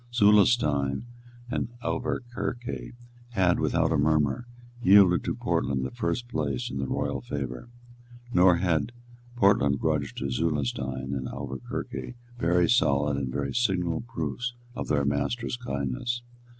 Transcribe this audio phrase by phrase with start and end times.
[0.11, 1.03] Zulestein
[1.47, 2.93] and Auverquerque
[3.33, 4.47] had, without a murmur,
[4.81, 7.69] yielded to Portland the first place in the royal favour;
[8.33, 8.93] nor had
[9.35, 15.55] Portland grudged to Zulestein and Auverquerque very solid and very signal proofs of their master's
[15.55, 16.23] kindness.